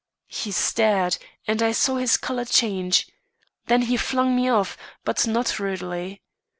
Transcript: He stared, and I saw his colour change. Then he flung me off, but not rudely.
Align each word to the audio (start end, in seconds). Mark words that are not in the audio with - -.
He 0.33 0.51
stared, 0.51 1.17
and 1.47 1.61
I 1.61 1.73
saw 1.73 1.97
his 1.97 2.17
colour 2.17 2.45
change. 2.45 3.07
Then 3.67 3.83
he 3.83 3.97
flung 3.97 4.35
me 4.35 4.49
off, 4.49 4.75
but 5.03 5.27
not 5.27 5.59
rudely. 5.59 6.23